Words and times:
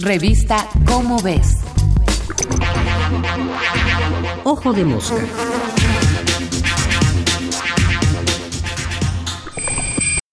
Revista 0.00 0.68
Cómo 0.86 1.20
ves. 1.20 1.56
Ojo 4.44 4.72
de 4.72 4.84
mosca. 4.84 5.16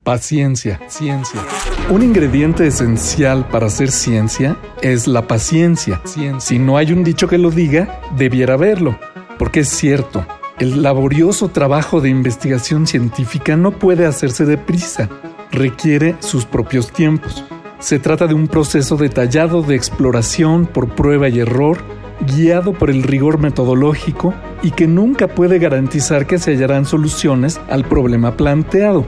Paciencia, 0.03 0.79
ciencia. 0.87 1.41
Un 1.89 2.03
ingrediente 2.03 2.67
esencial 2.67 3.47
para 3.49 3.65
hacer 3.65 3.89
ciencia 3.89 4.55
es 4.83 5.07
la 5.07 5.27
paciencia. 5.27 5.99
Si 6.37 6.59
no 6.59 6.77
hay 6.77 6.91
un 6.91 7.03
dicho 7.03 7.27
que 7.27 7.39
lo 7.39 7.49
diga, 7.49 8.01
debiera 8.15 8.53
haberlo, 8.53 8.99
porque 9.39 9.61
es 9.61 9.69
cierto. 9.69 10.27
El 10.59 10.83
laborioso 10.83 11.49
trabajo 11.49 12.01
de 12.01 12.09
investigación 12.09 12.85
científica 12.85 13.57
no 13.57 13.71
puede 13.71 14.05
hacerse 14.05 14.45
deprisa, 14.45 15.09
requiere 15.51 16.15
sus 16.19 16.45
propios 16.45 16.91
tiempos. 16.91 17.43
Se 17.85 17.99
trata 17.99 18.25
de 18.25 18.33
un 18.33 18.47
proceso 18.47 18.97
detallado 18.97 19.61
de 19.61 19.75
exploración 19.75 20.65
por 20.65 20.95
prueba 20.95 21.29
y 21.29 21.37
error, 21.39 21.77
guiado 22.35 22.73
por 22.73 22.89
el 22.89 23.03
rigor 23.03 23.37
metodológico 23.37 24.33
y 24.63 24.71
que 24.71 24.87
nunca 24.87 25.27
puede 25.27 25.59
garantizar 25.59 26.25
que 26.25 26.39
se 26.39 26.53
hallarán 26.53 26.85
soluciones 26.85 27.61
al 27.69 27.85
problema 27.85 28.35
planteado 28.35 29.05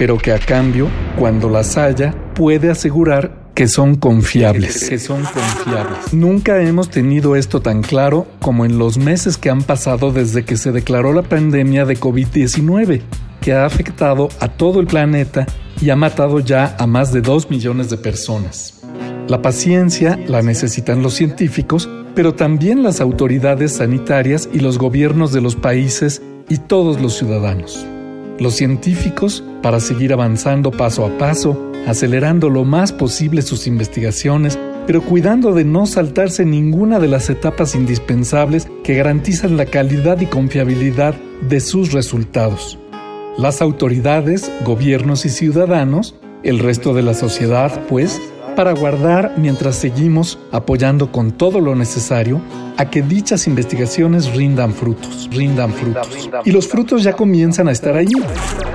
pero 0.00 0.16
que 0.16 0.32
a 0.32 0.38
cambio, 0.38 0.88
cuando 1.18 1.50
las 1.50 1.76
haya, 1.76 2.14
puede 2.34 2.70
asegurar 2.70 3.50
que 3.54 3.68
son 3.68 3.96
confiables. 3.96 4.88
Que 4.88 4.98
son 4.98 5.24
confiables. 5.24 6.14
Nunca 6.14 6.62
hemos 6.62 6.88
tenido 6.88 7.36
esto 7.36 7.60
tan 7.60 7.82
claro 7.82 8.26
como 8.40 8.64
en 8.64 8.78
los 8.78 8.96
meses 8.96 9.36
que 9.36 9.50
han 9.50 9.62
pasado 9.62 10.10
desde 10.10 10.46
que 10.46 10.56
se 10.56 10.72
declaró 10.72 11.12
la 11.12 11.20
pandemia 11.20 11.84
de 11.84 12.00
COVID-19, 12.00 13.02
que 13.42 13.52
ha 13.52 13.66
afectado 13.66 14.30
a 14.40 14.48
todo 14.48 14.80
el 14.80 14.86
planeta 14.86 15.44
y 15.80 15.90
ha 15.90 15.96
matado 15.96 16.40
ya 16.40 16.76
a 16.78 16.86
más 16.86 17.12
de 17.12 17.20
2 17.20 17.50
millones 17.50 17.90
de 17.90 17.96
personas. 17.96 18.80
La 19.28 19.42
paciencia 19.42 20.18
la 20.26 20.42
necesitan 20.42 21.02
los 21.02 21.14
científicos, 21.14 21.88
pero 22.14 22.34
también 22.34 22.82
las 22.82 23.00
autoridades 23.00 23.76
sanitarias 23.76 24.48
y 24.52 24.58
los 24.58 24.76
gobiernos 24.76 25.32
de 25.32 25.40
los 25.40 25.54
países 25.54 26.20
y 26.48 26.58
todos 26.58 27.00
los 27.00 27.16
ciudadanos. 27.16 27.86
Los 28.40 28.54
científicos, 28.56 29.44
para 29.62 29.78
seguir 29.78 30.12
avanzando 30.12 30.72
paso 30.72 31.06
a 31.06 31.16
paso, 31.16 31.70
acelerando 31.86 32.50
lo 32.50 32.64
más 32.64 32.92
posible 32.92 33.42
sus 33.42 33.68
investigaciones, 33.68 34.58
pero 34.86 35.02
cuidando 35.02 35.52
de 35.52 35.64
no 35.64 35.86
saltarse 35.86 36.44
ninguna 36.44 36.98
de 36.98 37.06
las 37.06 37.30
etapas 37.30 37.76
indispensables 37.76 38.66
que 38.82 38.96
garantizan 38.96 39.56
la 39.56 39.66
calidad 39.66 40.20
y 40.20 40.26
confiabilidad 40.26 41.14
de 41.48 41.60
sus 41.60 41.92
resultados. 41.92 42.79
Las 43.38 43.62
autoridades, 43.62 44.50
gobiernos 44.64 45.24
y 45.24 45.30
ciudadanos, 45.30 46.16
el 46.42 46.58
resto 46.58 46.94
de 46.94 47.02
la 47.02 47.14
sociedad, 47.14 47.86
pues, 47.88 48.20
para 48.56 48.72
guardar 48.72 49.34
mientras 49.36 49.76
seguimos 49.76 50.38
apoyando 50.52 51.12
con 51.12 51.30
todo 51.32 51.60
lo 51.60 51.74
necesario 51.74 52.40
a 52.76 52.90
que 52.90 53.02
dichas 53.02 53.46
investigaciones 53.46 54.34
rindan 54.34 54.72
frutos, 54.72 55.28
rindan 55.32 55.72
frutos. 55.72 56.28
Y 56.44 56.50
los 56.50 56.66
frutos 56.66 57.02
ya 57.02 57.12
comienzan 57.12 57.68
a 57.68 57.72
estar 57.72 57.96
ahí. 57.96 58.08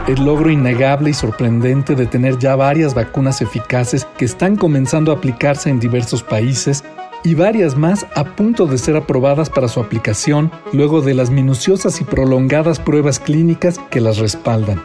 El 0.07 0.23
logro 0.23 0.49
innegable 0.49 1.09
y 1.09 1.13
sorprendente 1.13 1.95
de 1.95 2.05
tener 2.05 2.39
ya 2.39 2.55
varias 2.55 2.93
vacunas 2.93 3.41
eficaces 3.41 4.07
que 4.17 4.25
están 4.25 4.55
comenzando 4.55 5.11
a 5.11 5.15
aplicarse 5.15 5.69
en 5.69 5.79
diversos 5.79 6.23
países 6.23 6.83
y 7.25 7.33
varias 7.33 7.75
más 7.75 8.05
a 8.15 8.23
punto 8.23 8.67
de 8.67 8.77
ser 8.77 8.95
aprobadas 8.95 9.49
para 9.49 9.67
su 9.67 9.79
aplicación 9.79 10.51
luego 10.71 11.01
de 11.01 11.15
las 11.15 11.31
minuciosas 11.31 11.99
y 11.99 12.03
prolongadas 12.03 12.79
pruebas 12.79 13.19
clínicas 13.19 13.79
que 13.89 13.99
las 13.99 14.19
respaldan. 14.19 14.81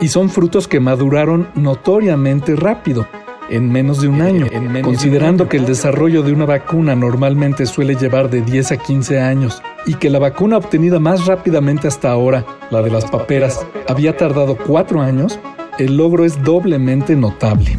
Y 0.00 0.08
son 0.08 0.30
frutos 0.30 0.66
que 0.66 0.80
maduraron 0.80 1.48
notoriamente 1.54 2.56
rápido, 2.56 3.06
en 3.50 3.70
menos 3.70 4.00
de 4.00 4.08
un 4.08 4.22
año, 4.22 4.46
considerando 4.82 5.48
que 5.48 5.58
el 5.58 5.66
desarrollo 5.66 6.22
de 6.22 6.32
una 6.32 6.46
vacuna 6.46 6.96
normalmente 6.96 7.66
suele 7.66 7.94
llevar 7.94 8.30
de 8.30 8.40
10 8.40 8.72
a 8.72 8.76
15 8.78 9.20
años 9.20 9.62
y 9.84 9.94
que 9.94 10.08
la 10.08 10.18
vacuna 10.18 10.56
obtenida 10.56 10.98
más 10.98 11.26
rápidamente 11.26 11.88
hasta 11.88 12.10
ahora, 12.10 12.46
la 12.70 12.80
de 12.80 12.90
las 12.90 13.04
paperas, 13.04 13.66
había 13.86 14.16
tardado 14.16 14.56
4 14.56 15.02
años, 15.02 15.38
el 15.78 15.98
logro 15.98 16.24
es 16.24 16.42
doblemente 16.42 17.14
notable. 17.16 17.76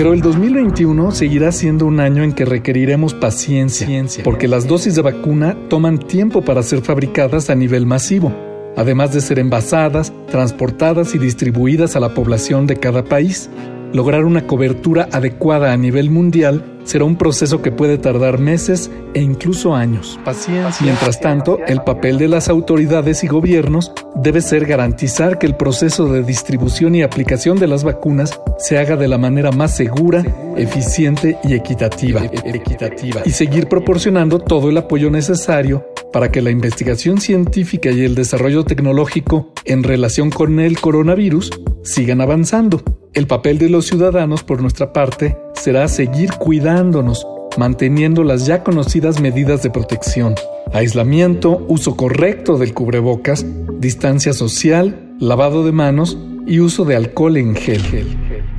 Pero 0.00 0.14
el 0.14 0.22
2021 0.22 1.10
seguirá 1.10 1.52
siendo 1.52 1.84
un 1.84 2.00
año 2.00 2.22
en 2.22 2.32
que 2.32 2.46
requeriremos 2.46 3.12
paciencia, 3.12 3.86
porque 4.24 4.48
las 4.48 4.66
dosis 4.66 4.94
de 4.94 5.02
vacuna 5.02 5.54
toman 5.68 5.98
tiempo 5.98 6.40
para 6.40 6.62
ser 6.62 6.80
fabricadas 6.80 7.50
a 7.50 7.54
nivel 7.54 7.84
masivo, 7.84 8.32
además 8.78 9.12
de 9.12 9.20
ser 9.20 9.38
envasadas, 9.38 10.10
transportadas 10.30 11.14
y 11.14 11.18
distribuidas 11.18 11.96
a 11.96 12.00
la 12.00 12.14
población 12.14 12.66
de 12.66 12.76
cada 12.76 13.04
país. 13.04 13.50
Lograr 13.92 14.24
una 14.24 14.46
cobertura 14.46 15.08
adecuada 15.10 15.72
a 15.72 15.76
nivel 15.76 16.10
mundial 16.10 16.78
será 16.84 17.04
un 17.04 17.16
proceso 17.16 17.60
que 17.60 17.72
puede 17.72 17.98
tardar 17.98 18.38
meses 18.38 18.90
e 19.14 19.20
incluso 19.20 19.74
años. 19.74 20.18
Paciencia. 20.24 20.84
Mientras 20.84 21.20
tanto, 21.20 21.58
el 21.66 21.82
papel 21.82 22.18
de 22.18 22.28
las 22.28 22.48
autoridades 22.48 23.24
y 23.24 23.26
gobiernos 23.26 23.92
debe 24.14 24.40
ser 24.40 24.66
garantizar 24.66 25.38
que 25.38 25.46
el 25.46 25.56
proceso 25.56 26.06
de 26.06 26.22
distribución 26.22 26.94
y 26.94 27.02
aplicación 27.02 27.58
de 27.58 27.66
las 27.66 27.82
vacunas 27.82 28.40
se 28.58 28.78
haga 28.78 28.96
de 28.96 29.08
la 29.08 29.18
manera 29.18 29.50
más 29.50 29.76
segura, 29.76 30.24
eficiente 30.56 31.38
y 31.42 31.54
equitativa, 31.54 32.24
equitativa 32.44 33.22
y 33.24 33.30
seguir 33.30 33.66
proporcionando 33.66 34.38
todo 34.38 34.68
el 34.68 34.76
apoyo 34.76 35.10
necesario 35.10 35.84
para 36.12 36.30
que 36.30 36.42
la 36.42 36.50
investigación 36.50 37.20
científica 37.20 37.90
y 37.90 38.02
el 38.02 38.14
desarrollo 38.14 38.64
tecnológico 38.64 39.52
en 39.64 39.82
relación 39.82 40.30
con 40.30 40.60
el 40.60 40.80
coronavirus 40.80 41.50
sigan 41.82 42.20
avanzando. 42.20 42.82
El 43.12 43.26
papel 43.26 43.58
de 43.58 43.68
los 43.68 43.86
ciudadanos, 43.86 44.44
por 44.44 44.62
nuestra 44.62 44.92
parte, 44.92 45.36
será 45.54 45.88
seguir 45.88 46.30
cuidándonos, 46.34 47.26
manteniendo 47.58 48.22
las 48.22 48.46
ya 48.46 48.62
conocidas 48.62 49.20
medidas 49.20 49.64
de 49.64 49.70
protección, 49.70 50.36
aislamiento, 50.72 51.66
uso 51.66 51.96
correcto 51.96 52.56
del 52.56 52.72
cubrebocas, 52.72 53.44
distancia 53.80 54.32
social, 54.32 55.16
lavado 55.18 55.64
de 55.64 55.72
manos 55.72 56.18
y 56.46 56.60
uso 56.60 56.84
de 56.84 56.94
alcohol 56.94 57.36
en 57.36 57.56
gel. 57.56 57.82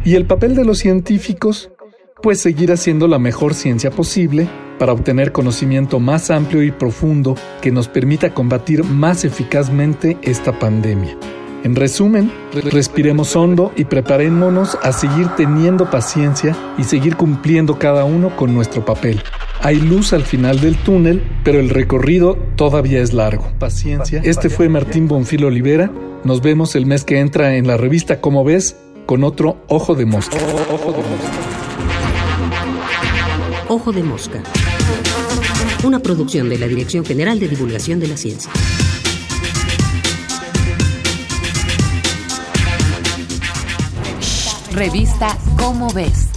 Y 0.03 0.15
el 0.15 0.25
papel 0.25 0.53
de 0.53 0.65
los 0.65 0.79
científicos, 0.79 1.71
pues 2.21 2.41
seguir 2.41 2.73
haciendo 2.73 3.07
la 3.07 3.19
mejor 3.19 3.53
ciencia 3.53 3.89
posible 3.89 4.49
para 4.77 4.91
obtener 4.91 5.31
conocimiento 5.31 6.01
más 6.01 6.29
amplio 6.29 6.61
y 6.61 6.71
profundo 6.71 7.35
que 7.61 7.71
nos 7.71 7.87
permita 7.87 8.33
combatir 8.33 8.83
más 8.83 9.23
eficazmente 9.23 10.17
esta 10.23 10.59
pandemia. 10.59 11.17
En 11.63 11.75
resumen, 11.75 12.31
respiremos 12.71 13.35
hondo 13.35 13.71
y 13.75 13.85
preparémonos 13.85 14.79
a 14.81 14.91
seguir 14.91 15.27
teniendo 15.37 15.91
paciencia 15.91 16.57
y 16.79 16.83
seguir 16.83 17.15
cumpliendo 17.15 17.77
cada 17.77 18.03
uno 18.03 18.35
con 18.35 18.53
nuestro 18.55 18.83
papel. 18.83 19.21
Hay 19.59 19.79
luz 19.79 20.11
al 20.13 20.23
final 20.23 20.59
del 20.59 20.75
túnel, 20.75 21.21
pero 21.43 21.59
el 21.59 21.69
recorrido 21.69 22.35
todavía 22.55 22.99
es 22.99 23.13
largo. 23.13 23.51
Paciencia. 23.59 24.21
Este 24.23 24.49
fue 24.49 24.69
Martín 24.69 25.07
Bonfil 25.07 25.45
Olivera. 25.45 25.91
Nos 26.23 26.41
vemos 26.41 26.75
el 26.75 26.87
mes 26.87 27.03
que 27.03 27.19
entra 27.19 27.55
en 27.55 27.67
la 27.67 27.77
revista 27.77 28.21
Como 28.21 28.43
ves 28.43 28.75
con 29.05 29.23
otro 29.23 29.63
Ojo 29.67 29.93
de 29.93 30.05
Mosca. 30.05 30.37
Ojo 30.71 30.91
de 30.91 31.03
Mosca. 31.03 31.31
Ojo 33.67 33.91
de 33.91 34.03
Mosca. 34.03 34.43
Una 35.83 35.99
producción 35.99 36.49
de 36.49 36.57
la 36.57 36.67
Dirección 36.67 37.05
General 37.05 37.39
de 37.39 37.47
Divulgación 37.47 37.99
de 37.99 38.07
la 38.07 38.17
Ciencia. 38.17 38.51
Revista 44.71 45.37
Cómo 45.57 45.89
ves. 45.89 46.30